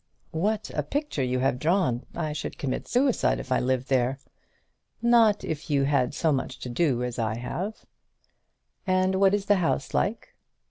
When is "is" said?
9.35-9.45